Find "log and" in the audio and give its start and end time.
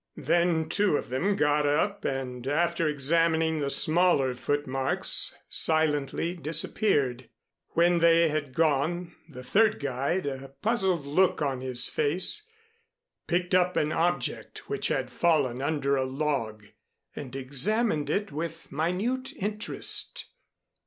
16.05-17.35